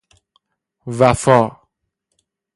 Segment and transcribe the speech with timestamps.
[0.87, 1.67] وفاء